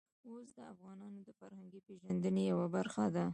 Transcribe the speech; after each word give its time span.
اوښ 0.29 0.45
د 0.57 0.59
افغانانو 0.73 1.19
د 1.27 1.29
فرهنګي 1.39 1.79
پیژندنې 1.87 2.43
یوه 2.51 2.67
برخه 2.75 3.05
ده. 3.15 3.25